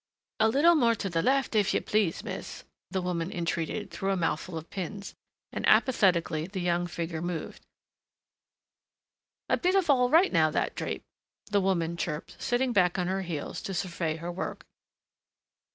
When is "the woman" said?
2.89-3.31, 11.51-11.97